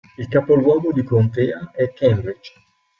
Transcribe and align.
Il 0.17 0.27
capoluogo 0.29 0.91
di 0.91 1.03
contea 1.03 1.69
è 1.75 1.93
Cambridge. 1.93 2.53